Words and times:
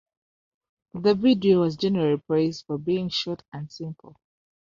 The 0.95 1.13
video 1.13 1.59
was 1.59 1.75
generally 1.77 2.17
praised 2.17 2.65
for 2.65 2.79
being 2.79 3.09
short 3.09 3.43
and 3.53 3.71
simple. 3.71 4.19